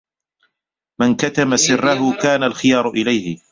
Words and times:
مَنْ 1.01 1.15
كَتَمَ 1.15 1.55
سِرَّهُ 1.55 2.13
كَانَ 2.23 2.43
الْخِيَارُ 2.43 2.89
إلَيْهِ 2.89 3.37